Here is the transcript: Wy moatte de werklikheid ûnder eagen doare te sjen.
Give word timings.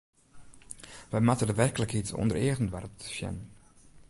Wy 1.11 1.19
moatte 1.23 1.47
de 1.49 1.55
werklikheid 1.63 2.13
ûnder 2.21 2.39
eagen 2.45 2.69
doare 2.71 2.89
te 3.01 3.07
sjen. 3.15 3.37